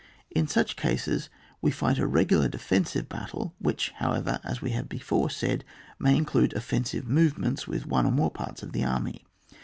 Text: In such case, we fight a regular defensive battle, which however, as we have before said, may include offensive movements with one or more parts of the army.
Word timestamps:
In 0.31 0.47
such 0.47 0.75
case, 0.77 1.29
we 1.61 1.69
fight 1.69 1.99
a 1.99 2.07
regular 2.07 2.47
defensive 2.49 3.07
battle, 3.07 3.53
which 3.59 3.91
however, 3.97 4.39
as 4.43 4.59
we 4.59 4.71
have 4.71 4.89
before 4.89 5.29
said, 5.29 5.63
may 5.99 6.17
include 6.17 6.53
offensive 6.53 7.07
movements 7.07 7.67
with 7.67 7.85
one 7.85 8.07
or 8.07 8.11
more 8.11 8.31
parts 8.31 8.63
of 8.63 8.71
the 8.71 8.83
army. 8.83 9.23